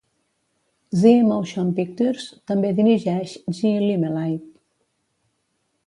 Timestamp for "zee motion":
1.01-1.69